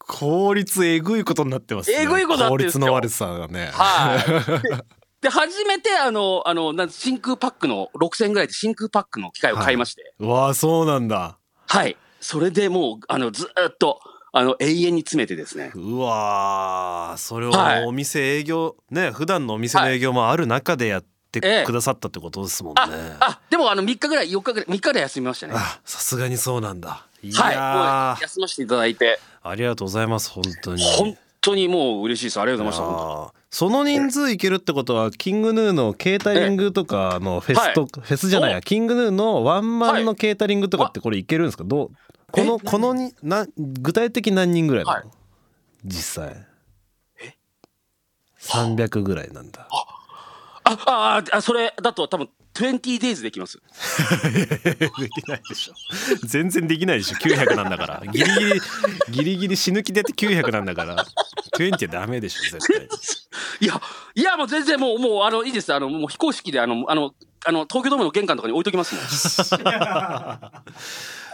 [0.08, 4.86] 効率えぐいことになってますねえぐいことになって効率の悪さがねはい。
[5.20, 11.96] でで、初めて、あの、あの、なん真空パックの、6000円ぐらいで真空パックの機械を買いまして、うわあそうなんだはい。
[12.20, 14.00] それでもう、あの、ずーっと、
[14.32, 15.72] あの、永遠に詰めてですね。
[15.74, 22.80] うわーそれをはいお店営業、ね普段のお店の営業もある中でやってええくださったってことですもんね、
[23.20, 25.54] あ、あ、でもあの、3日ぐらい、4日ぐらい、3日ぐらい休みましたね。
[25.54, 27.34] はあさすがにそうなんだいい。
[27.34, 32.40] やもーう休ませていただいて、ありがとうございます本当に本当にもう嬉しいです。
[32.40, 33.45] ありがとうございました。
[33.56, 41.64] その人数いけるってことはキングヌーのケータリングとかのフェスと、はいフェスじゃないやおキングヌーのワンマンのケータリングとかってこれいけるんですか？
[41.64, 41.90] どう
[42.30, 45.08] このえこのにな具体的何人ぐらいなの、はい。
[45.86, 46.46] 実際。
[48.38, 49.66] 300ぐらいなんだ。
[49.70, 53.58] あ、あ、あ、それだと多分、20 days できます。
[54.30, 55.74] できないでしょ
[56.24, 58.60] 全然できないでしょ900なんだからギリギリ
[59.10, 61.04] ギリギリ死ぬ気でって900なんだから
[61.58, 62.88] 20はダメでしょ絶対
[63.60, 63.80] いや、
[64.14, 65.72] いや、もう全然もう、もう、あの、いいです。
[65.72, 67.14] あの、もう非公式で、あの、あの、
[67.46, 69.04] あの、東京ドームの玄関とかに置いときますもん。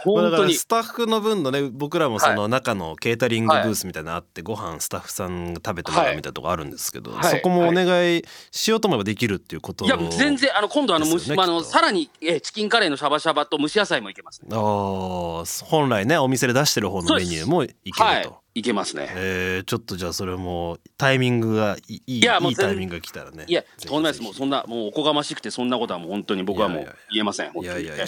[0.03, 0.53] 本当に。
[0.55, 7.37] スタッフの分のね僕らもその中のケータリングブースみたいなのあってご飯スタッフさんが食べてもらうみたいなとこあるんですけど、はい。
[7.37, 7.85] そこもお願
[8.15, 14.49] いしようと思えばできるっていうこといや、全然、あの、今度、あの、ねあの、さらに、え、チキンカレーのシャバシャバと蒸し野菜もいけますね。
[14.51, 18.59] あー本来ねお店で出してる方のメニューもいけると、はい。
[18.59, 19.09] いけますね。
[19.15, 24.23] えーちょっとじゃあそれもタイミングがいいいやもういいタイミングが来たらねいや、とんでもないです。
[24.23, 27.51] もう、そんな、もう、おこがましくて、そんなことはもう、本当に僕はもう言えません。
[27.55, 28.05] いやいやいや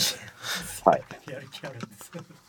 [0.85, 1.03] はい。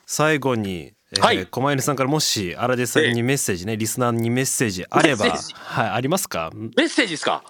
[0.07, 6.51] 最後に、えーはい狛犬さんからもし荒出さんにメッセージね、リスナーにメッセージあればはいありますか？
[6.53, 7.45] メッセージですか？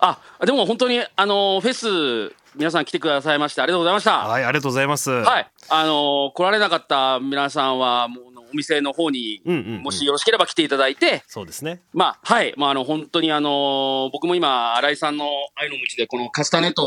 [0.00, 4.26] あ、でも本当に、あの、フェス、皆さん来てくださいまして、ありがとうございました。
[4.26, 5.50] はいありがとうございますはい。
[5.68, 9.42] あの来られなかった皆さんは、もう、お店の方に、
[9.82, 12.54] もしよろしければ来ていただいて、そうですねまあ、はい。
[12.56, 16.86] まあ、あの、本当にあの僕も今、新井さんの愛の道で、このカスタネットを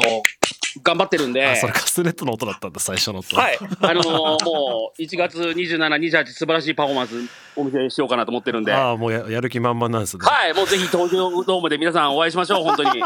[0.81, 3.57] 頑張ってるんで、あそれカスネットの音だったんだ最初の音はい。
[3.81, 7.15] あのもう、1月27、28、素晴らしいパフォーマンス、
[7.55, 10.53] お見せしようかなと思ってるんで、はああもうややる気満々なんですねい。
[10.53, 13.01] もうぜひ、東京ドームで皆さんお会いしましょう、本当に。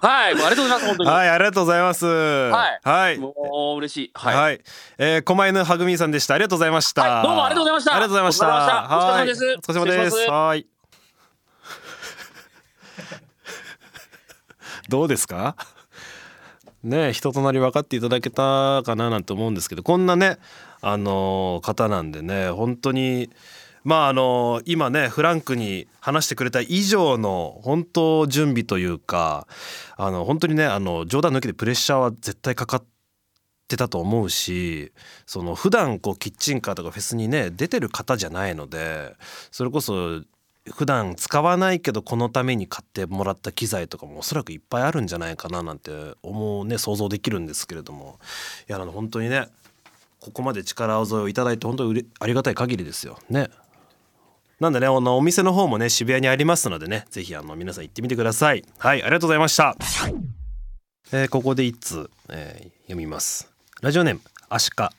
[0.00, 0.34] はい。
[0.34, 1.10] もうありがとうございます、本当に。
[1.10, 2.06] はい、ありがとうございます。
[2.06, 3.18] はいはい。
[3.18, 3.34] も
[3.74, 4.10] う、嬉しい。
[4.14, 4.60] は、はいい。
[4.98, 6.34] えー、狛犬はぐみさんでした。
[6.34, 7.02] ありがとうございました。
[7.02, 8.46] はいどうもありがとうございましたありがとうございました。
[8.46, 10.66] お疲れ様ですお疲れ様ですはい。
[14.88, 15.56] どうですか？
[16.88, 20.38] ね、人となり分かっていただけたかななんて思うんですけど、こんなね、
[20.80, 23.30] あの方なんでね、本当に。
[23.84, 29.46] まああの今ねフランクに話してくれた以上の本当準備というか
[29.96, 32.84] あの本当にねあの冗談抜きでプレッシャーは絶対かかっ
[33.68, 34.92] ってたと思うし
[35.26, 39.14] その普段こうキッチンカーとかフェスにね出てる方じゃないので
[39.50, 40.22] それこそ
[40.74, 45.90] 普段使わないけどこのために買ってもらった機材とかもおそらくいっぱいあるんじゃないかななんて
[46.22, 48.18] 思うね想像できるんですけれども
[48.68, 49.48] いやあの本当にね
[50.20, 53.48] ここまで力添えをいただいて本当にありがたい限りですよね。
[54.60, 58.64] なんでねあのお店の方もね渋谷にありますのでねぜひあの皆さん行ってみてください。
[58.78, 59.76] はいありがとうございました。
[61.12, 63.50] えーここで一通、えー読みます。
[63.80, 64.92] ラジオネームアシカ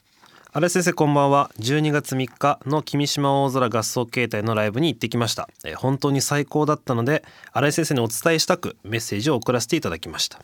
[0.51, 1.51] 新井先生こんばんは。
[1.59, 10.41] 12月3日の君島大空合奏形態のライブに行ってきました、えー本当に最高だったので新井先生にお伝えしたくメッセージを送らせていただきました。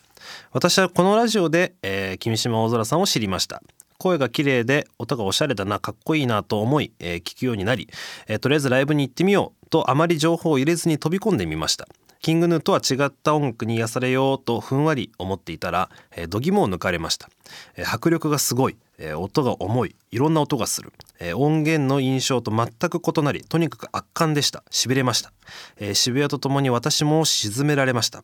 [0.52, 3.60] 私はこのラジオで、えー君島大空さんを知りました。
[3.98, 7.88] 声が綺麗で音がおしゃれだなかっこいいなと思い、えー聞くようになり、
[8.28, 11.88] えーとりあえずライブに行ってみようとあまり情報を入れずに飛び込んでみました。
[12.20, 17.28] キングヌーとは違った音楽に癒されようとふんわり思っていたら、えー、度肝を抜かれました、
[17.74, 19.96] えー迫力がすごい、えー音が重い。
[20.10, 24.62] いろんな音がする、えー音源の印象と全く異なりとにかく圧巻でした。
[24.70, 25.32] しびれました、
[25.78, 28.22] えー渋谷とともに私も沈められました、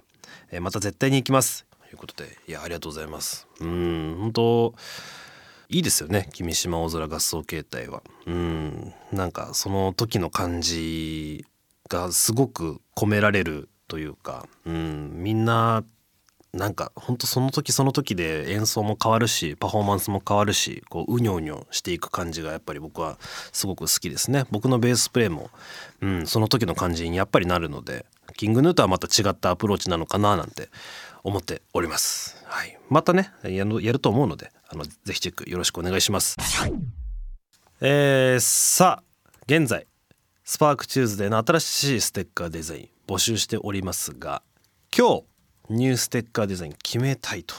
[0.51, 1.67] えまた絶対に行きます。
[1.89, 3.47] ということでいやありがとうございます。
[3.61, 4.75] うん本当
[5.69, 6.29] いいですよね。
[6.33, 8.03] 君島大空合奏形態は。
[8.27, 11.47] うんなんかその時の感じ
[11.89, 15.85] がすごく込められるというか、うん、みんな
[16.53, 23.19] なんかほんとその時その時で演奏も変わるしパフォーマンスも変わるしこううにょうにょしていく感じがやっぱり僕は
[23.53, 24.45] すごく好きですね。
[24.51, 25.51] 僕のベースプレイも、
[26.03, 28.05] うん、その時の感じにやっぱりなるので
[28.37, 30.69] キングヌーとはまた違ったアプローチなのかななんて
[31.25, 36.37] 思っております、はい、またねやると思うのであのぜひチェックよろしくお願いします。
[37.81, 39.87] えー、さあ現在
[40.45, 44.43] スパークチューズデーの新しいステッカーデザイン募集しておりますが
[44.97, 45.32] 今日
[45.73, 47.55] ニューステッカーデザイン決めたいと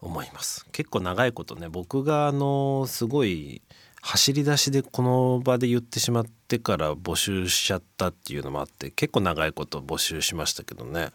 [0.00, 0.66] 思います。
[0.72, 3.60] 結構長いことね僕があのすごい
[4.00, 11.10] 走り出しでこの場で言ってしまってから募集しちゃったっていうのもあって結構長いこと募集しましたけどね。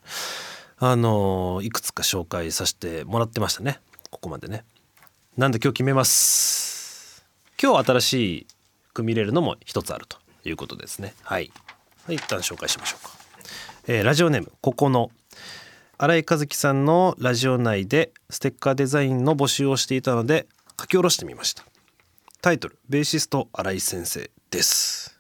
[0.78, 3.80] あのいくつか紹介させてもらってましたね。
[4.12, 4.64] ここまでね。
[5.38, 7.26] なんで今日決めます。
[7.62, 8.48] 今日新し
[8.94, 11.16] く見れるのも一つあるということですね。
[11.24, 11.52] はい
[12.08, 13.12] 一旦紹介しましょうか、
[13.88, 15.10] えーラジオネームここの。
[15.98, 20.46] 新井和樹さんのラジオ内でステッカーデザインの募集をしていたので
[20.78, 21.64] 書き下ろしてみました。
[22.42, 25.18] タイトルベーシスト新井先生です、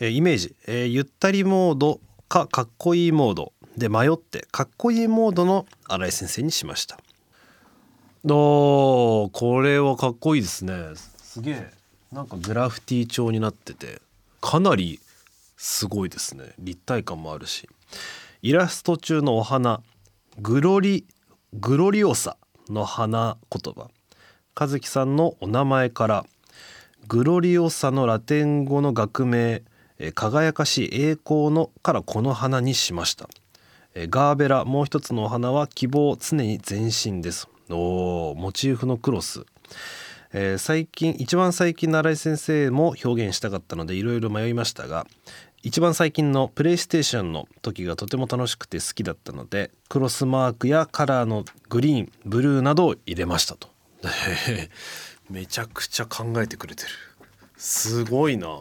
[0.00, 3.52] えーイメージ、えーゆったりモードかかっこいいモード。
[3.76, 6.98] で迷ってかっこいいモードの新井先生にしました。
[8.24, 10.72] おーこれはかっこいいですね。
[11.18, 11.70] すげえ
[12.10, 14.00] なんかグラフィティ調になってて
[14.40, 14.98] かなり
[15.58, 16.54] すごいですね。
[16.58, 17.68] 立体感もあるし。
[18.44, 19.80] イラスト中のお花
[20.38, 21.06] グロリ
[21.54, 22.36] グロリオサ
[22.68, 23.88] の花言葉。
[24.54, 26.26] 和樹さんのお名前から
[27.08, 29.62] グロリオサのラテン語の学名
[30.14, 33.30] 輝かしい栄光のからこの花にしました。
[33.96, 37.48] ガーベラもう一つのお花は希望常に前進です。
[37.70, 39.46] おモチーフのクロス、
[40.34, 45.06] えー最近一番最近の新井先生も表現したかったのでいろいろ迷いましたが
[45.64, 53.70] 一番最近のプレイステーションの時がとても楽しくて好きだったのでクロスマークやカラーのグリーンブルーなどを入れましたと。
[55.30, 56.90] めちゃくちゃ考えてくれてる。
[57.56, 58.60] すごいな。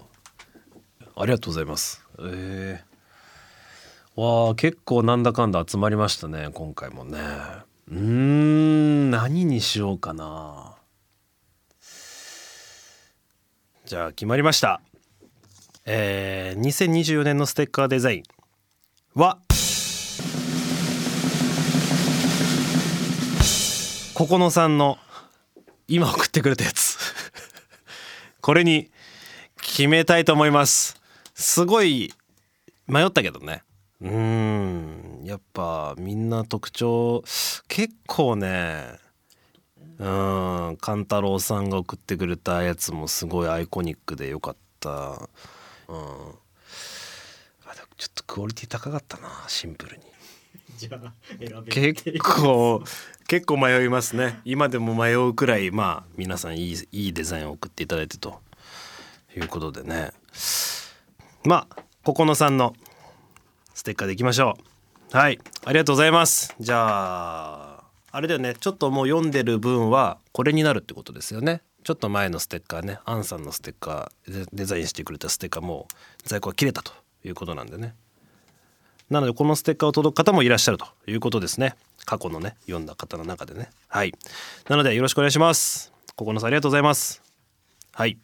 [1.18, 2.02] ありがとうございます。
[2.20, 7.20] えー、わあ結構なんだかんだ集まりましたね今回もね。
[7.89, 10.78] うーん何にしようかな。
[13.84, 14.80] じゃあ決まりました
[15.86, 18.24] えー、2024年のステッカーデザイン
[19.15, 19.39] は
[24.13, 24.98] ここのさんの
[25.89, 26.98] 今送ってくれたやつ。
[28.41, 28.91] これに
[29.58, 30.96] 決めたいと思います。
[31.34, 32.13] すごい
[32.88, 33.63] 迷ったけどね。
[34.00, 37.24] うんやっぱみんな特徴
[37.67, 39.00] 結構ね
[39.98, 45.30] うん勘太郎さんが送ってくれたやつもすごいアイコニックでよかった。
[45.88, 45.96] うん。
[45.96, 50.04] あでもちょっとクオリティ高かったなシンプルに。
[50.78, 52.84] じゃあ選べ結構
[53.28, 54.41] 結構迷いますね。
[54.46, 58.41] 今でも迷うくらいまあ皆さんいいいいデザインを送っていただいてと。
[59.36, 60.12] いうことでね。
[61.43, 62.76] まあここのさんの
[63.74, 64.58] ステッカーでいきましょ
[65.13, 65.17] う。
[65.17, 65.39] はい。
[65.65, 66.56] ありがとうございます。
[66.60, 68.56] じゃああれだよね。
[68.60, 75.88] ちょっともう読んでる分はこれになるってことですよねちょっと前のステッカーねアンさんのステッカーデザインしてくれたステッカーも
[76.24, 76.93] 在庫が切れたと
[77.24, 77.96] いうことなんでね。
[79.10, 81.76] なのでこのステッカーを届く方もいらっしゃるということですね。
[82.06, 83.69] 過去のね読んだ方の中でね。
[83.88, 84.13] はい。
[84.69, 85.93] なのでよろしくお願いします。
[86.15, 87.22] ここのさんありがとうございます。
[87.91, 88.17] はい。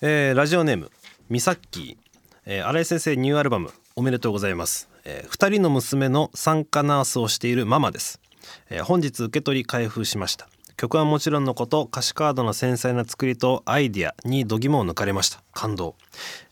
[0.00, 0.90] えーラジオネーム
[1.30, 1.96] みさっきー、
[2.44, 8.20] えー、新井先生ニューアルバムおめでとうございます、えー、2人の娘の産科ナースをしているママです、
[8.68, 10.48] えー本日受け取り開封しました。
[10.76, 15.42] 曲はもちろんのこと歌詞カードの繊細な作りとアイディアに度肝を抜かれました。
[15.52, 15.96] 感動。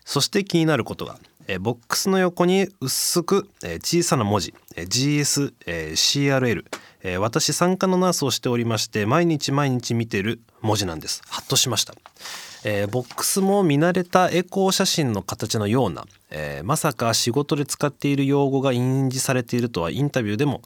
[0.05, 6.65] そして気になることが、えボックスの横に薄く、え小さな文字、えー GS、えー CRL、
[7.03, 11.23] えー私産科のナースをしておりまして毎日毎日見てる文字なんです。
[11.29, 11.95] ハッとしました、
[12.65, 20.63] えーボックスも見慣れたエコー写真の形のような、えーまさか仕事で使っている用語が印字されているとはインタビューでも、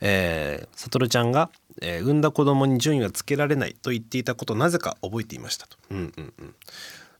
[0.00, 1.50] えー、サトルちゃんが、
[1.82, 5.76] えー産んだ子供に順位はつけられないと言っていたことなぜか覚えていましたと。
[5.90, 6.54] うんうんうん。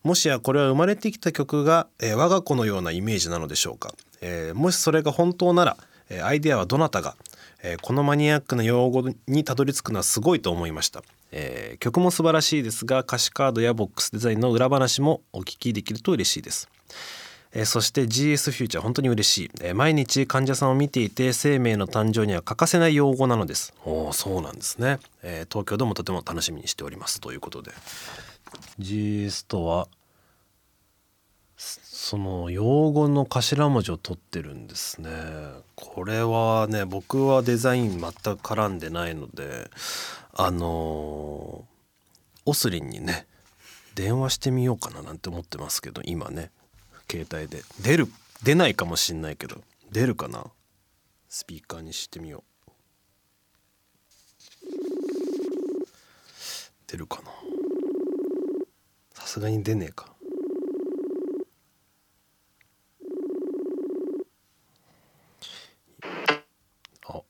[0.05, 5.77] もしやこれは生まれてきた曲が、えー我が子のようなイメージなのでしょうか、えーもしそれが本当なら、
[6.09, 7.17] えーアイデアはどなたが、
[7.63, 16.69] えーこのマニアックな用語にたどり着くのはすごいと思いました、えー曲も素晴らしいですが歌詞カードやボックスデザインの裏話もお聞きできると嬉しいです。
[17.61, 23.75] えそして GS フューチャー本当に嬉しい、え毎日患者さんを見ていて生命の誕生には欠かせない用語なのです。
[23.85, 27.21] おーそうなんですね、え東京でもとても楽しみにしております。
[27.21, 27.73] ということで。
[28.79, 29.89] GS とは
[31.57, 35.11] そその用語の頭文字を取ってるんですね。
[35.75, 39.69] これはね僕はデザイン全く絡んでないので
[40.33, 41.79] あのー
[42.51, 43.27] オスリンにね
[43.97, 46.53] 電話してみようかななんて思ってますけど今ね。
[47.11, 47.63] 携帯で。
[47.81, 48.07] 出る
[48.43, 49.63] 出ないかもしんないけど。
[49.91, 50.45] 出るかな？
[51.29, 52.71] スピーカーにしてみよう。
[56.87, 57.31] 出るかな？
[59.15, 60.13] さすがに出ねえか。
[67.07, 67.21] あ。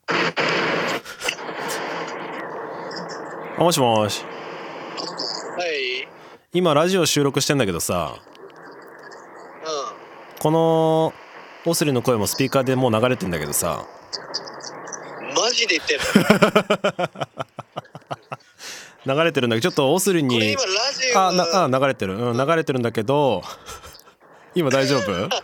[3.56, 4.22] あもしもし。
[4.24, 4.28] は
[5.66, 6.08] い。
[6.52, 8.16] 今ラジオ収録してんだけどさ。
[8.16, 8.37] う
[10.38, 11.12] この
[11.66, 13.84] オスリの声もスピーカーでもう流れてんだけどさん。
[15.36, 15.98] マジで言ってん
[19.08, 19.14] の？
[19.16, 20.56] 流れてるんだけどちょっとオスリに
[21.16, 23.42] あなあ流れてるうん流れてるんだけど
[24.54, 25.12] 今大丈夫？
[25.12, 25.34] ああま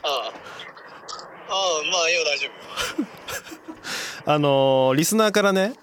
[1.98, 2.48] あ今大丈
[4.26, 5.74] あのーリスナーからね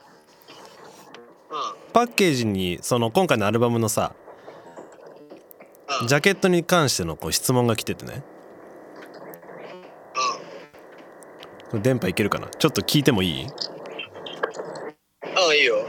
[1.49, 1.55] 夫。
[1.55, 1.61] うん。
[1.93, 4.13] パッケージにその今回のアルバムのさ
[6.01, 6.07] うん。
[6.07, 8.23] ジャケットに関してのこう質問が来ててね
[11.79, 12.47] 電波いけるかな？
[12.47, 13.43] ちょっと聞いてもいい？
[13.43, 13.49] うん。
[13.49, 13.53] あ
[15.49, 15.85] あいいよ。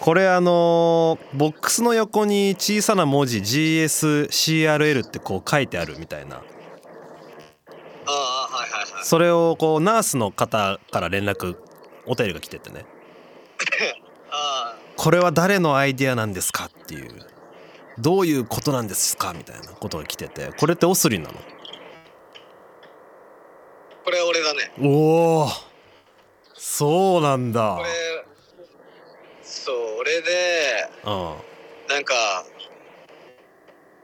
[0.00, 6.40] これあのーボックスの横に小さな文字 GSCRL ってこう書いてあるみたいなあ
[8.06, 8.12] あ
[8.52, 9.04] はいはいはい。
[9.04, 11.56] それをこうナースの方から連絡
[12.06, 12.84] お便りが来ててね
[14.32, 17.24] あこれは誰のアイディアなんですかっていう
[17.98, 21.32] どういうことなんですかみたいなことが来ててこれってオスリンなあ
[24.04, 24.72] これ俺だね。
[24.78, 25.48] のおお
[26.54, 27.76] そうなんだ。
[27.78, 27.88] これ
[29.42, 31.34] そう俺でうん。
[31.88, 32.14] なんか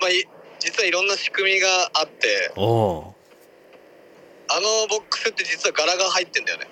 [0.00, 0.24] まあい
[0.58, 3.14] 実はいろんな仕組みがあっておお
[4.50, 6.68] あのボックスって実は柄が入ってんだよね。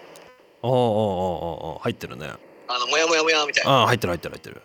[0.62, 2.32] おおおおお入ってるね。
[2.68, 3.70] あのモヤモヤモヤみたいな。
[3.70, 4.62] ああ入ってる入ってる入ってる。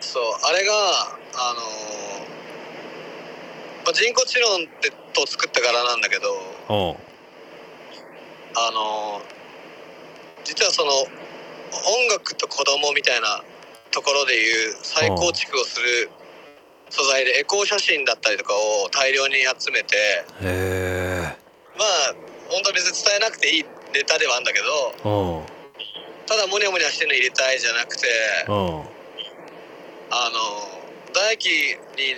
[0.00, 2.38] そうあれがあのー
[3.84, 6.28] まあ、人工知能ってと作った柄なんだけど
[6.68, 6.96] おう
[8.66, 9.38] あのー
[10.44, 11.08] 実はその音
[12.10, 13.44] 楽と子供みたいな
[13.90, 16.10] ところでいう再構築をする
[16.88, 20.24] 素材でエコー写真だったりとかを大量に集めて
[21.76, 22.14] まあ
[22.48, 24.64] 本当は別に伝えなくていいネタではあるんだけど
[26.26, 28.06] ただモニャモニャしてるの入れたいじゃなくて
[30.10, 31.48] あの大輝
[31.96, 32.16] に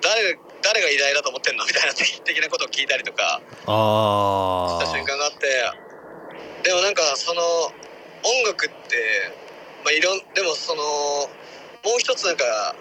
[0.00, 1.64] 誰誰が偉大だと思ってんの？
[1.64, 5.46] みたいな的的なことを聞いたりとかあした瞬間があって
[6.66, 7.70] でもなんかその音
[8.50, 9.30] 楽って
[9.84, 12.74] まあいろんでもそのもう一つなんか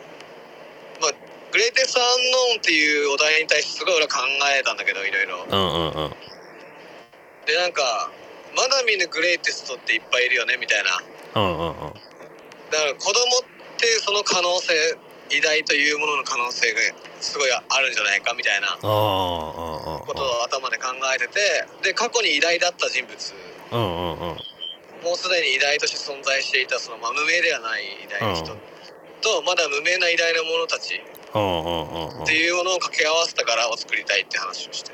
[0.99, 1.11] まあ
[1.51, 4.25] グレイテストアンノーンっていうお題に対してすごい俺は考
[4.57, 5.45] えたんだけどいろいろ。
[7.45, 8.09] でなんか
[8.55, 10.89] まだ見ぬグレイテストっていっぱいいるよねみたいな。
[10.89, 14.73] だから子供ってその可能性
[15.29, 16.79] 偉大というものの可能性が
[17.19, 18.79] すごいあるんじゃないかみたいなあああ
[20.05, 23.33] ことを頭で考えててで過去に偉大だった人物。
[25.03, 28.59] もうすでに偉大として存在していたその、まあ、無名ではない偉大な人、うん。
[29.21, 30.95] とまだ無名な偉大な者たち。
[30.95, 34.91] っていうものを掛け合わせた柄を作りたいって話をして。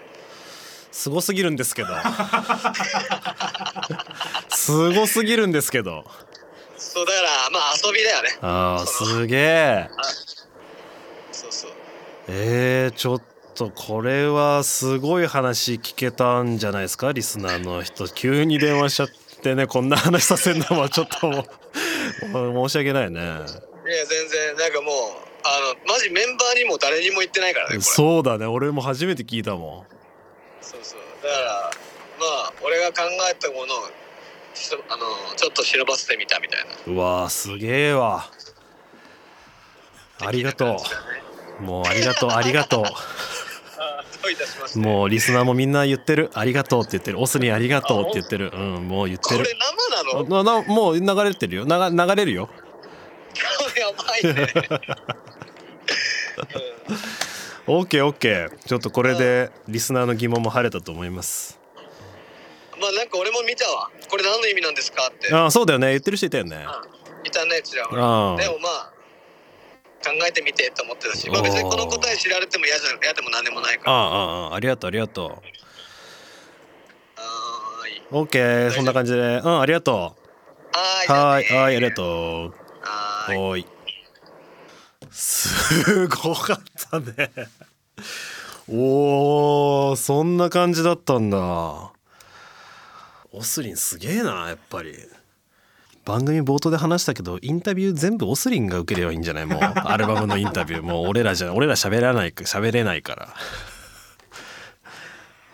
[0.91, 1.89] すごすぎるんですけど。
[4.49, 6.03] すごすぎるんですけど。
[6.77, 8.38] そうだからまあ遊びだよね。
[8.41, 9.89] あーすげえ
[12.34, 13.21] えー、ちょっ
[13.55, 17.11] とこれはすごい話聞けたんじゃないですか？
[17.11, 19.09] リスナーの人急に電話しちゃっ
[19.41, 21.39] てねこんな話させるのはちょっとも
[22.63, 23.19] う 申し訳ないね。
[23.19, 23.38] いや
[24.05, 24.93] 全然なんかもう
[25.43, 29.86] あのマジメンバーにも誰にも言ってないからねそうだね俺も初めて聞いたも
[30.61, 30.99] そうそう。
[31.23, 31.71] だから
[32.19, 33.88] まあ俺が考えたものを
[34.53, 35.05] しあの
[35.36, 36.93] ちょっと忍ばせてみたみたいな。
[36.93, 38.29] んうわーすげえわ。
[40.23, 40.77] ありがとう
[41.59, 42.85] もうありがとう ありがとう。
[44.79, 47.19] もうリスナーもみんな言ってるありがとうって言ってる。
[47.19, 48.51] オスにありがとうって言ってる。
[48.53, 49.43] うんもう言ってる。
[49.43, 49.49] これ
[50.29, 50.63] 生なの？
[50.63, 51.65] もう流れてるよ。
[51.65, 52.49] なが流れるよ。
[53.77, 54.47] やばいね、
[57.67, 58.49] オッケーオッケー。
[58.67, 61.55] ちょっとこれでリスナーの疑問も晴れたと思います。
[61.55, 61.61] うん
[62.81, 63.89] まあなんか俺も見たわ。
[64.09, 65.31] これ何の意味なんですかって。
[65.33, 65.89] ああそうだよね。
[65.89, 66.65] 言ってる人いたよね。
[67.23, 68.01] いたねちらほで
[68.49, 68.91] もまあ
[70.01, 73.91] 考えてみてと思ってたし、まあ、別にこの答え知られても嫌じゃ嫌でも何でもないから。
[73.91, 75.29] ああああありがとうありがとう。
[75.29, 78.01] はーい。
[78.11, 79.19] オッケーそんな感じで。
[79.19, 79.95] うんありがとう。
[81.07, 82.53] はねいはいありがとう。
[82.81, 83.65] はい。
[85.09, 86.57] すごかっ
[86.89, 87.29] たね。
[88.69, 91.91] おーそんな感じだったんだ。
[93.33, 94.95] オスリンすげえなやっぱり
[96.05, 99.45] 番組冒頭で話したけどインタビュー全部オスリンが受ければいいんじゃない？
[99.45, 100.81] もう アルバムのインタビュー。
[100.81, 103.33] もう俺らじゃ俺ら喋らない喋れないから。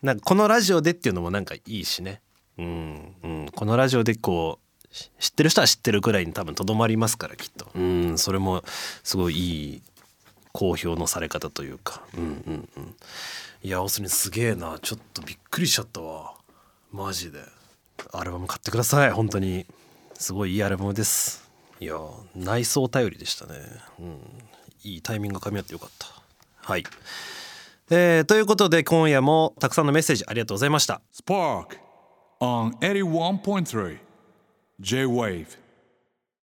[0.02, 2.22] なんかこのラジオでっていうのもなんかいいしね。
[2.58, 3.50] うんうん。
[3.54, 4.60] このラジオでこ
[4.92, 7.68] うし知ってる人は知ってるくらいに多分とどまりますからきっと。
[7.76, 8.64] うんそれも
[9.04, 9.82] すごいいい
[10.54, 12.02] 好評のされ方というか。
[12.16, 12.96] うんうんうん。
[13.64, 14.80] いやオスリンすげえな。
[14.82, 16.34] ちょっとびっくりしちゃったわ。
[16.92, 17.40] マジで。
[18.14, 19.66] アルバム買ってください本当に
[20.18, 21.48] すごいいいアルバムです。
[21.80, 21.96] いや
[22.36, 23.54] 内装頼りでしたね。
[24.00, 24.20] うん。
[24.84, 26.08] いいタイミングが噛み合ってよかった。
[26.56, 26.84] はい。
[27.92, 31.02] えーということで今夜もたくさんのメッセージありがとうございました。
[31.14, 31.78] Spark
[32.42, 34.00] on 81.3
[34.80, 35.48] J Wave.